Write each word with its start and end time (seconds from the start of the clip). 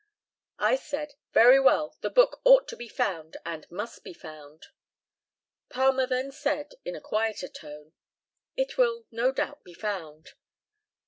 I 0.57 0.77
said, 0.77 1.13
"Very 1.31 1.59
well, 1.59 1.95
the 2.01 2.09
book 2.09 2.41
ought 2.43 2.67
to 2.69 2.75
be 2.75 2.87
found, 2.87 3.37
and 3.45 3.69
must 3.69 4.03
be 4.03 4.15
found." 4.15 4.65
Palmer 5.69 6.07
then 6.07 6.31
said, 6.31 6.73
in 6.83 6.95
a 6.95 7.01
quieter 7.01 7.47
tone, 7.47 7.93
"It 8.57 8.79
will 8.79 9.05
no 9.11 9.31
doubt 9.31 9.63
be 9.63 9.75
found." 9.75 10.31